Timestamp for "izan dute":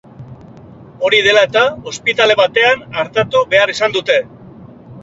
3.79-4.19